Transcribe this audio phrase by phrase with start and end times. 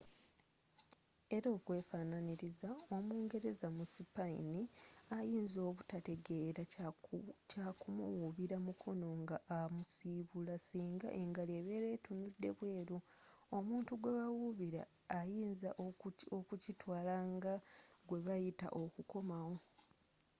[1.35, 4.61] era okwefaananiriza omungereza mu sipayini
[5.17, 6.61] ayinza obutategela
[7.55, 12.97] kya kumuwubila mukono nga amusibula singa engalo ebera etunudde bweru
[13.57, 14.81] omutu gwebawubila
[15.19, 15.69] ayinza
[16.37, 17.53] okukitwala nga
[18.07, 19.55] gwebayita okukomawo